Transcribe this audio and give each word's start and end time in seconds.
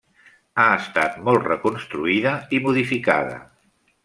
Ha 0.61 0.65
estat 0.77 1.19
molt 1.29 1.45
reconstruïda 1.51 2.33
i 2.59 2.63
modificada. 2.65 3.39